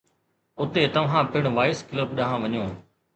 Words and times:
اتي 0.61 0.83
توهان 0.95 1.29
پڻ 1.35 1.49
وائيس 1.57 1.83
ڪلب 1.91 2.17
ڏانهن 2.21 2.53
وڃو. 2.63 2.73